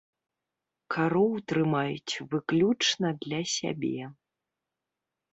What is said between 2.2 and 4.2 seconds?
выключна для сябе.